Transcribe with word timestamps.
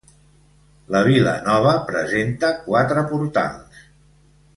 La 0.95 1.01
Vila 1.07 1.33
nova 1.49 1.73
presenta 1.91 2.49
quatre 2.65 3.05
portals: 3.13 3.85